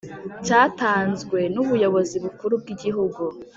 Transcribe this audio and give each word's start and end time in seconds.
cyatanzwe 0.45 1.39
n 1.53 1.55
ubuyobozi 1.63 2.15
bukuru 2.23 2.53
bw 2.61 2.67
Igihugu 2.75 3.21